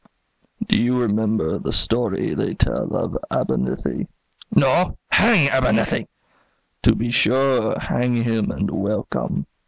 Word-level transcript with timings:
puff, 0.03 0.11
puff, 0.51 0.59
puff. 0.61 0.67
Do 0.69 0.79
you 0.79 0.99
remember 0.99 1.59
the 1.59 1.71
story 1.73 2.33
they 2.33 2.55
tell 2.55 2.95
of 2.95 3.15
Abernethy?" 3.29 4.07
"No; 4.55 4.97
hang 5.11 5.47
Abernethy!" 5.51 6.07
"To 6.81 6.95
be 6.95 7.11
sure! 7.11 7.77
hang 7.79 8.15
him 8.23 8.49
and 8.49 8.71
welcome. 8.71 9.45